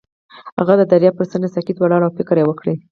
[0.59, 2.65] هغه د دریاب پر څنډه ساکت ولاړ او فکر وکړ.